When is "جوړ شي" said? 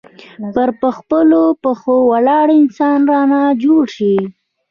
3.63-4.15